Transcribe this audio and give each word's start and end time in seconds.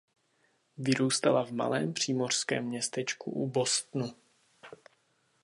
Vyrůstala 0.77 1.45
v 1.45 1.51
malém 1.51 1.93
přímořském 1.93 2.65
městečku 2.65 3.31
u 3.31 3.47
Bostonu. 3.49 4.13